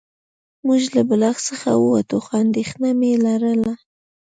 [0.67, 3.73] موږ له بلاک څخه ووتو خو اندېښنه مې لرله